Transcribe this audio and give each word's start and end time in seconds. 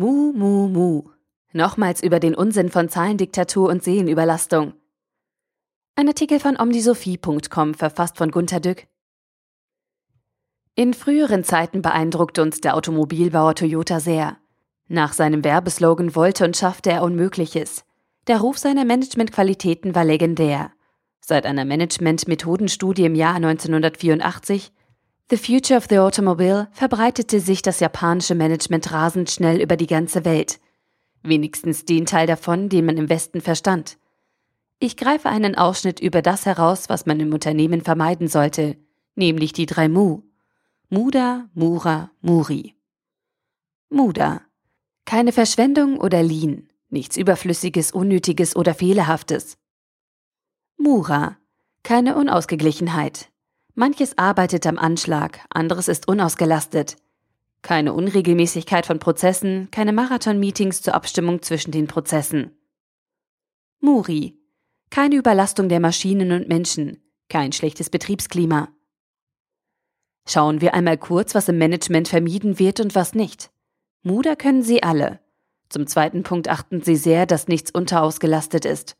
Mu, 0.00 0.32
mu, 0.32 0.68
mu. 0.68 1.10
Nochmals 1.52 2.04
über 2.04 2.20
den 2.20 2.36
Unsinn 2.36 2.70
von 2.70 2.88
Zahlendiktatur 2.88 3.68
und 3.68 3.82
Seelenüberlastung. 3.82 4.74
Ein 5.96 6.06
Artikel 6.06 6.38
von 6.38 6.56
omnisophie.com, 6.56 7.74
verfasst 7.74 8.16
von 8.16 8.30
Gunter 8.30 8.60
Dück. 8.60 8.86
In 10.76 10.94
früheren 10.94 11.42
Zeiten 11.42 11.82
beeindruckte 11.82 12.42
uns 12.42 12.60
der 12.60 12.76
Automobilbauer 12.76 13.56
Toyota 13.56 13.98
sehr. 13.98 14.36
Nach 14.86 15.12
seinem 15.12 15.42
Werbeslogan 15.42 16.14
wollte 16.14 16.44
und 16.44 16.56
schaffte 16.56 16.92
er 16.92 17.02
Unmögliches. 17.02 17.84
Der 18.28 18.38
Ruf 18.38 18.56
seiner 18.56 18.84
Managementqualitäten 18.84 19.96
war 19.96 20.04
legendär. 20.04 20.70
Seit 21.20 21.44
einer 21.44 21.64
Management-Methodenstudie 21.64 23.04
im 23.04 23.16
Jahr 23.16 23.34
1984 23.34 24.70
The 25.30 25.36
Future 25.36 25.76
of 25.76 25.88
the 25.90 25.98
Automobile 25.98 26.68
verbreitete 26.72 27.40
sich 27.40 27.60
das 27.60 27.80
japanische 27.80 28.34
Management 28.34 28.90
rasend 28.92 29.30
schnell 29.30 29.60
über 29.60 29.76
die 29.76 29.86
ganze 29.86 30.24
Welt. 30.24 30.58
Wenigstens 31.22 31.84
den 31.84 32.06
Teil 32.06 32.26
davon, 32.26 32.70
den 32.70 32.86
man 32.86 32.96
im 32.96 33.10
Westen 33.10 33.42
verstand. 33.42 33.98
Ich 34.78 34.96
greife 34.96 35.28
einen 35.28 35.54
Ausschnitt 35.54 36.00
über 36.00 36.22
das 36.22 36.46
heraus, 36.46 36.88
was 36.88 37.04
man 37.04 37.20
im 37.20 37.34
Unternehmen 37.34 37.82
vermeiden 37.82 38.28
sollte, 38.28 38.78
nämlich 39.16 39.52
die 39.52 39.66
drei 39.66 39.90
Mu. 39.90 40.22
Muda, 40.88 41.50
Mura, 41.52 42.10
Muri. 42.22 42.74
Muda. 43.90 44.40
Keine 45.04 45.32
Verschwendung 45.32 45.98
oder 45.98 46.22
Lean, 46.22 46.70
nichts 46.88 47.18
Überflüssiges, 47.18 47.92
Unnötiges 47.92 48.56
oder 48.56 48.72
Fehlerhaftes. 48.72 49.58
Mura. 50.78 51.36
Keine 51.82 52.16
Unausgeglichenheit, 52.16 53.30
Manches 53.78 54.18
arbeitet 54.18 54.66
am 54.66 54.76
Anschlag, 54.76 55.38
anderes 55.50 55.86
ist 55.86 56.08
unausgelastet. 56.08 56.96
Keine 57.62 57.92
Unregelmäßigkeit 57.92 58.84
von 58.84 58.98
Prozessen, 58.98 59.68
keine 59.70 59.92
Marathon-Meetings 59.92 60.82
zur 60.82 60.96
Abstimmung 60.96 61.42
zwischen 61.42 61.70
den 61.70 61.86
Prozessen. 61.86 62.50
Muri. 63.78 64.36
Keine 64.90 65.14
Überlastung 65.14 65.68
der 65.68 65.78
Maschinen 65.78 66.32
und 66.32 66.48
Menschen, 66.48 67.00
kein 67.28 67.52
schlechtes 67.52 67.88
Betriebsklima. 67.88 68.68
Schauen 70.26 70.60
wir 70.60 70.74
einmal 70.74 70.98
kurz, 70.98 71.36
was 71.36 71.48
im 71.48 71.58
Management 71.58 72.08
vermieden 72.08 72.58
wird 72.58 72.80
und 72.80 72.96
was 72.96 73.14
nicht. 73.14 73.52
Muda 74.02 74.34
können 74.34 74.64
Sie 74.64 74.82
alle. 74.82 75.20
Zum 75.68 75.86
zweiten 75.86 76.24
Punkt 76.24 76.48
achten 76.48 76.82
Sie 76.82 76.96
sehr, 76.96 77.26
dass 77.26 77.46
nichts 77.46 77.70
unterausgelastet 77.70 78.64
ist. 78.64 78.96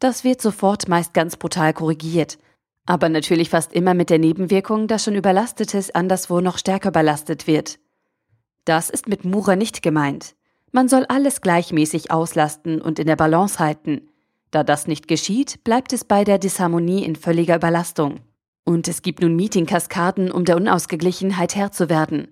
Das 0.00 0.24
wird 0.24 0.42
sofort 0.42 0.88
meist 0.88 1.14
ganz 1.14 1.36
brutal 1.36 1.72
korrigiert, 1.72 2.38
aber 2.86 3.08
natürlich 3.08 3.50
fast 3.50 3.72
immer 3.72 3.94
mit 3.94 4.10
der 4.10 4.18
Nebenwirkung, 4.18 4.86
dass 4.86 5.04
schon 5.04 5.16
Überlastetes 5.16 5.94
anderswo 5.94 6.40
noch 6.40 6.56
stärker 6.56 6.92
belastet 6.92 7.46
wird. 7.46 7.78
Das 8.64 8.90
ist 8.90 9.08
mit 9.08 9.24
Mura 9.24 9.56
nicht 9.56 9.82
gemeint. 9.82 10.34
Man 10.72 10.88
soll 10.88 11.04
alles 11.06 11.40
gleichmäßig 11.40 12.10
auslasten 12.10 12.80
und 12.80 12.98
in 12.98 13.06
der 13.06 13.16
Balance 13.16 13.58
halten. 13.58 14.08
Da 14.50 14.64
das 14.64 14.86
nicht 14.86 15.08
geschieht, 15.08 15.64
bleibt 15.64 15.92
es 15.92 16.04
bei 16.04 16.24
der 16.24 16.38
Disharmonie 16.38 17.04
in 17.04 17.16
völliger 17.16 17.56
Überlastung. 17.56 18.20
Und 18.64 18.88
es 18.88 19.02
gibt 19.02 19.20
nun 19.20 19.36
Meeting-Kaskaden, 19.36 20.30
um 20.30 20.44
der 20.44 20.56
Unausgeglichenheit 20.56 21.54
Herr 21.54 21.72
zu 21.72 21.88
werden. 21.88 22.28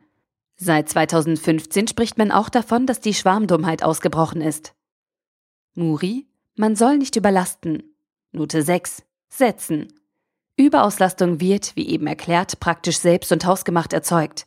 Seit 0.56 0.88
2015 0.88 1.88
spricht 1.88 2.18
man 2.18 2.30
auch 2.30 2.48
davon, 2.48 2.86
dass 2.86 3.00
die 3.00 3.14
Schwarmdummheit 3.14 3.82
ausgebrochen 3.82 4.40
ist. 4.40 4.74
Muri, 5.74 6.26
man 6.56 6.76
soll 6.76 6.98
nicht 6.98 7.16
überlasten. 7.16 7.94
Note 8.32 8.62
6. 8.62 9.04
Setzen. 9.28 9.88
Überauslastung 10.56 11.40
wird, 11.40 11.74
wie 11.74 11.88
eben 11.88 12.06
erklärt, 12.06 12.60
praktisch 12.60 12.98
selbst 12.98 13.32
und 13.32 13.44
hausgemacht 13.44 13.92
erzeugt. 13.92 14.46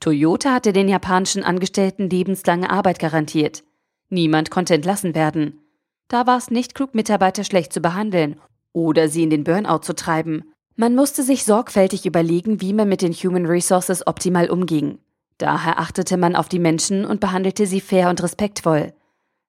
Toyota 0.00 0.52
hatte 0.52 0.72
den 0.72 0.88
japanischen 0.88 1.44
Angestellten 1.44 2.10
lebenslange 2.10 2.70
Arbeit 2.70 2.98
garantiert. 2.98 3.64
Niemand 4.08 4.50
konnte 4.50 4.74
entlassen 4.74 5.14
werden. 5.14 5.60
Da 6.08 6.26
war 6.26 6.38
es 6.38 6.50
nicht 6.50 6.74
klug, 6.74 6.94
Mitarbeiter 6.94 7.44
schlecht 7.44 7.72
zu 7.72 7.80
behandeln 7.80 8.40
oder 8.72 9.08
sie 9.08 9.22
in 9.22 9.30
den 9.30 9.44
Burnout 9.44 9.80
zu 9.80 9.94
treiben. 9.94 10.44
Man 10.76 10.94
musste 10.94 11.22
sich 11.22 11.44
sorgfältig 11.44 12.06
überlegen, 12.06 12.60
wie 12.60 12.72
man 12.72 12.88
mit 12.88 13.02
den 13.02 13.12
Human 13.12 13.46
Resources 13.46 14.06
optimal 14.06 14.48
umging. 14.48 14.98
Daher 15.36 15.78
achtete 15.78 16.16
man 16.16 16.36
auf 16.36 16.48
die 16.48 16.58
Menschen 16.58 17.04
und 17.04 17.20
behandelte 17.20 17.66
sie 17.66 17.80
fair 17.80 18.10
und 18.10 18.22
respektvoll. 18.22 18.92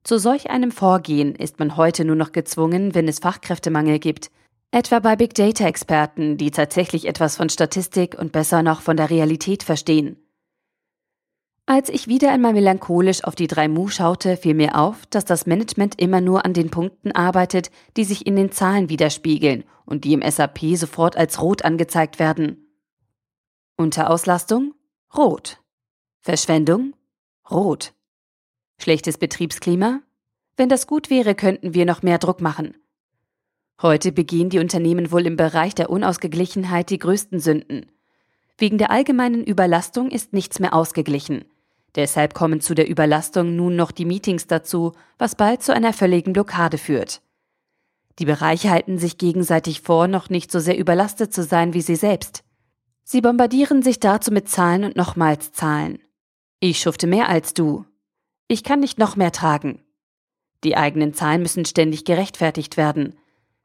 Zu 0.04 0.18
solch 0.18 0.50
einem 0.50 0.72
Vorgehen 0.72 1.36
ist 1.36 1.60
man 1.60 1.78
heute 1.78 2.06
nur 2.06 2.16
noch 2.16 2.32
gezwungen, 2.32 2.96
wenn 2.96 3.08
es 3.08 3.20
Fachkräftemangel 3.20 4.00
gibt, 4.00 4.32
Etwa 4.72 5.00
bei 5.00 5.16
Big 5.16 5.34
Data-Experten, 5.34 6.38
die 6.38 6.52
tatsächlich 6.52 7.08
etwas 7.08 7.36
von 7.36 7.50
Statistik 7.50 8.16
und 8.20 8.32
besser 8.32 8.62
noch 8.62 8.82
von 8.82 8.98
der 8.98 9.10
Realität 9.10 9.64
verstehen. 9.64 10.18
Als 11.66 11.90
ich 11.90 12.08
wieder 12.08 12.32
einmal 12.32 12.54
melancholisch 12.54 13.24
auf 13.24 13.34
die 13.34 13.48
drei 13.48 13.68
Mu 13.68 13.88
schaute, 13.88 14.38
fiel 14.38 14.54
mir 14.54 14.76
auf, 14.76 15.08
dass 15.08 15.26
das 15.26 15.48
Management 15.48 16.00
immer 16.00 16.22
nur 16.22 16.46
an 16.46 16.54
den 16.54 16.70
Punkten 16.70 17.12
arbeitet, 17.12 17.72
die 17.98 18.04
sich 18.04 18.28
in 18.28 18.36
den 18.36 18.52
Zahlen 18.52 18.90
widerspiegeln 18.90 19.64
und 19.86 20.04
die 20.04 20.14
im 20.14 20.22
SAP 20.22 20.76
sofort 20.76 21.18
als 21.18 21.42
rot 21.42 21.66
angezeigt 21.66 22.20
werden. 22.20 22.68
Unterauslastung? 23.76 24.76
Rot. 25.18 25.60
Verschwendung? 26.22 26.94
Rot. 27.50 27.94
Schlechtes 28.80 29.18
Betriebsklima? 29.18 30.02
Wenn 30.58 30.70
das 30.70 30.86
gut 30.86 31.10
wäre, 31.10 31.34
könnten 31.34 31.74
wir 31.74 31.86
noch 31.86 32.04
mehr 32.04 32.20
Druck 32.20 32.40
machen. 32.40 32.76
Heute 33.82 34.12
begehen 34.12 34.50
die 34.50 34.60
Unternehmen 34.60 35.12
wohl 35.12 35.26
im 35.26 35.38
Bereich 35.38 35.74
der 35.74 35.90
Unausgeglichenheit 35.90 36.90
die 36.90 37.00
größten 37.00 37.40
Sünden. 37.40 37.86
Wegen 38.58 38.78
der 38.78 38.92
allgemeinen 38.92 39.46
Überlastung 39.46 40.12
ist 40.12 40.34
nichts 40.34 40.60
mehr 40.60 40.74
ausgeglichen. 40.74 41.46
Deshalb 41.96 42.34
kommen 42.34 42.60
zu 42.60 42.76
der 42.76 42.90
Überlastung 42.90 43.56
nun 43.56 43.78
noch 43.78 43.92
die 43.92 44.04
Meetings 44.04 44.48
dazu, 44.48 44.92
was 45.18 45.36
bald 45.36 45.64
zu 45.64 45.74
einer 45.74 45.94
völligen 45.94 46.34
Blockade 46.34 46.78
führt. 46.78 47.22
Die 48.20 48.26
Bereiche 48.26 48.70
halten 48.70 48.98
sich 48.98 49.18
gegenseitig 49.18 49.80
vor, 49.80 50.10
noch 50.10 50.30
nicht 50.30 50.52
so 50.52 50.60
sehr 50.60 50.78
überlastet 50.78 51.34
zu 51.34 51.42
sein 51.44 51.74
wie 51.74 51.82
sie 51.82 51.96
selbst. 51.96 52.44
Sie 53.06 53.22
bombardieren 53.22 53.82
sich 53.82 54.02
dazu 54.02 54.32
mit 54.32 54.50
Zahlen 54.50 54.84
und 54.84 54.98
nochmals 54.98 55.54
Zahlen. 55.54 56.00
Ich 56.60 56.82
schufte 56.82 57.08
mehr 57.08 57.30
als 57.30 57.54
du. 57.54 57.86
Ich 58.50 58.66
kann 58.66 58.82
nicht 58.82 59.00
noch 59.00 59.16
mehr 59.16 59.32
tragen. 59.32 59.82
Die 60.66 60.76
eigenen 60.76 61.14
Zahlen 61.14 61.42
müssen 61.42 61.64
ständig 61.64 62.04
gerechtfertigt 62.04 62.76
werden. 62.76 63.16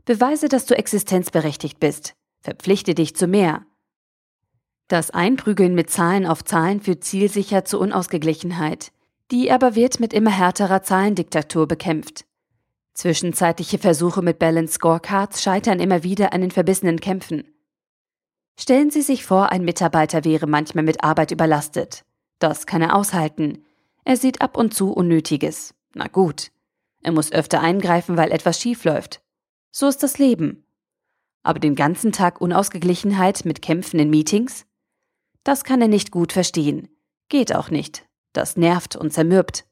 Beweise, 0.05 0.49
dass 0.49 0.67
du 0.67 0.77
existenzberechtigt 0.77 1.81
bist. 1.81 2.15
Verpflichte 2.41 2.95
dich 2.95 3.17
zu 3.17 3.27
mehr. 3.27 3.65
Das 4.89 5.11
Einprügeln 5.11 5.75
mit 5.75 5.89
Zahlen 5.89 6.27
auf 6.27 6.45
Zahlen 6.45 6.81
führt 6.81 7.05
zielsicher 7.05 7.65
zu 7.65 7.81
Unausgeglichenheit. 7.81 8.93
Die 9.31 9.51
aber 9.51 9.75
wird 9.75 10.01
mit 10.01 10.13
immer 10.13 10.31
härterer 10.31 10.83
Zahlendiktatur 10.83 11.67
bekämpft. 11.67 12.27
Zwischenzeitliche 12.93 13.79
Versuche 13.79 14.21
mit 14.21 14.39
Balance 14.39 14.75
Scorecards 14.75 15.43
scheitern 15.43 15.81
immer 15.81 16.03
wieder 16.03 16.35
an 16.35 16.43
den 16.43 16.51
verbissenen 16.51 17.01
Kämpfen. 17.01 17.45
Stellen 18.61 18.91
Sie 18.91 19.03
sich 19.03 19.25
vor, 19.25 19.51
ein 19.51 19.65
Mitarbeiter 19.65 20.25
wäre 20.25 20.47
manchmal 20.47 20.85
mit 20.85 21.03
Arbeit 21.03 21.31
überlastet. 21.31 22.05
Das 22.39 22.67
kann 22.67 22.83
er 22.83 22.95
aushalten. 22.95 23.65
Er 24.05 24.19
sieht 24.19 24.43
ab 24.43 24.57
und 24.57 24.75
zu 24.75 24.93
Unnötiges. 24.93 25.75
Na 25.95 26.07
gut. 26.07 26.53
Er 27.03 27.13
muss 27.13 27.33
öfter 27.33 27.61
eingreifen, 27.61 28.17
weil 28.17 28.31
etwas 28.31 28.61
schief 28.61 28.85
läuft. 28.85 29.24
So 29.77 29.89
ist 29.89 30.05
das 30.05 30.19
Leben. 30.19 30.65
Aber 31.43 31.59
den 31.59 31.75
ganzen 31.75 32.13
Tag 32.13 32.41
Unausgeglichenheit 32.41 33.45
mit 33.45 33.61
Kämpfen 33.61 33.99
in 33.99 34.09
Meetings? 34.09 34.67
Das 35.43 35.65
kann 35.65 35.83
er 35.83 35.89
nicht 35.89 36.13
gut 36.13 36.33
verstehen. 36.33 36.89
Geht 37.29 37.53
auch 37.53 37.71
nicht. 37.71 38.07
Das 38.33 38.57
nervt 38.57 38.95
und 38.95 39.13
zermürbt. 39.13 39.65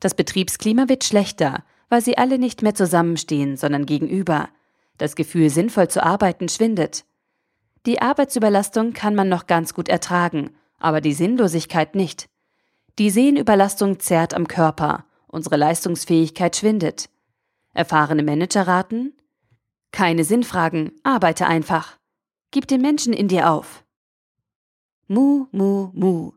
Das 0.00 0.14
Betriebsklima 0.14 0.88
wird 0.88 1.04
schlechter, 1.04 1.64
weil 1.90 2.00
sie 2.00 2.16
alle 2.16 2.38
nicht 2.38 2.62
mehr 2.62 2.74
zusammenstehen, 2.74 3.58
sondern 3.58 3.84
gegenüber. 3.84 4.48
Das 4.96 5.16
Gefühl, 5.16 5.50
sinnvoll 5.50 5.88
zu 5.88 6.02
arbeiten, 6.02 6.48
schwindet. 6.48 7.04
Die 7.84 8.00
Arbeitsüberlastung 8.00 8.94
kann 8.94 9.14
man 9.14 9.28
noch 9.28 9.46
ganz 9.46 9.74
gut 9.74 9.90
ertragen, 9.90 10.56
aber 10.78 11.02
die 11.02 11.12
Sinnlosigkeit 11.12 11.94
nicht. 11.94 12.30
Die 12.98 13.10
Sehnüberlastung 13.10 14.00
zerrt 14.00 14.32
am 14.32 14.48
Körper, 14.48 15.04
unsere 15.26 15.56
Leistungsfähigkeit 15.58 16.56
schwindet. 16.56 17.10
Erfahrene 17.74 18.22
Manager 18.22 18.66
raten, 18.66 19.12
keine 19.96 20.24
Sinnfragen, 20.24 20.92
arbeite 21.04 21.46
einfach. 21.46 21.96
Gib 22.50 22.68
den 22.68 22.82
Menschen 22.82 23.14
in 23.14 23.28
dir 23.28 23.50
auf. 23.50 23.82
Mu, 25.08 25.46
mu, 25.52 25.88
mu. 25.94 26.32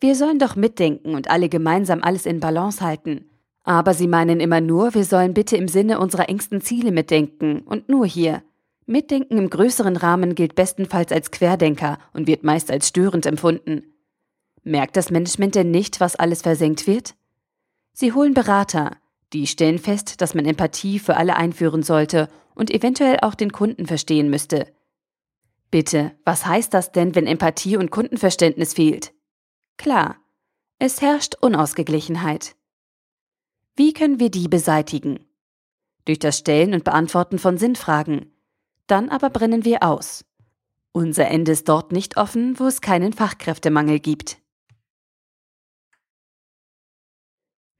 Wir 0.00 0.14
sollen 0.14 0.38
doch 0.38 0.56
mitdenken 0.56 1.14
und 1.14 1.28
alle 1.28 1.50
gemeinsam 1.50 2.02
alles 2.02 2.24
in 2.24 2.40
Balance 2.40 2.80
halten. 2.80 3.28
Aber 3.64 3.92
sie 3.92 4.08
meinen 4.08 4.40
immer 4.40 4.62
nur, 4.62 4.94
wir 4.94 5.04
sollen 5.04 5.34
bitte 5.34 5.58
im 5.58 5.68
Sinne 5.68 6.00
unserer 6.00 6.30
engsten 6.30 6.62
Ziele 6.62 6.90
mitdenken 6.90 7.60
und 7.60 7.86
nur 7.90 8.06
hier. 8.06 8.42
Mitdenken 8.86 9.36
im 9.36 9.50
größeren 9.50 9.98
Rahmen 9.98 10.34
gilt 10.34 10.54
bestenfalls 10.54 11.12
als 11.12 11.30
Querdenker 11.30 11.98
und 12.14 12.26
wird 12.26 12.44
meist 12.44 12.70
als 12.70 12.88
störend 12.88 13.26
empfunden. 13.26 13.92
Merkt 14.64 14.96
das 14.96 15.10
Management 15.10 15.54
denn 15.54 15.70
nicht, 15.70 16.00
was 16.00 16.16
alles 16.16 16.40
versenkt 16.40 16.86
wird? 16.86 17.14
Sie 17.92 18.14
holen 18.14 18.32
Berater, 18.32 18.92
die 19.32 19.46
stellen 19.46 19.78
fest, 19.78 20.20
dass 20.20 20.34
man 20.34 20.44
Empathie 20.44 20.98
für 20.98 21.16
alle 21.16 21.36
einführen 21.36 21.82
sollte 21.82 22.28
und 22.54 22.70
eventuell 22.70 23.18
auch 23.22 23.34
den 23.34 23.52
Kunden 23.52 23.86
verstehen 23.86 24.28
müsste. 24.28 24.66
Bitte, 25.70 26.12
was 26.24 26.44
heißt 26.44 26.74
das 26.74 26.92
denn, 26.92 27.14
wenn 27.14 27.26
Empathie 27.26 27.78
und 27.78 27.90
Kundenverständnis 27.90 28.74
fehlt? 28.74 29.14
Klar, 29.78 30.16
Es 30.78 31.00
herrscht 31.00 31.36
Unausgeglichenheit. 31.40 32.56
Wie 33.76 33.92
können 33.92 34.18
wir 34.18 34.30
die 34.30 34.48
beseitigen? 34.48 35.20
Durch 36.04 36.18
das 36.18 36.38
Stellen 36.38 36.74
und 36.74 36.82
Beantworten 36.84 37.38
von 37.38 37.56
Sinnfragen. 37.56 38.34
Dann 38.88 39.08
aber 39.08 39.30
brennen 39.30 39.64
wir 39.64 39.84
aus. 39.84 40.24
Unser 40.90 41.28
Ende 41.28 41.52
ist 41.52 41.68
dort 41.68 41.92
nicht 41.92 42.16
offen, 42.16 42.58
wo 42.58 42.66
es 42.66 42.82
keinen 42.82 43.12
Fachkräftemangel 43.12 44.00
gibt. 44.00 44.41